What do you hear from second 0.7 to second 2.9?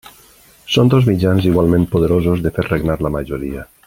Són dos mitjans igualment poderosos de fer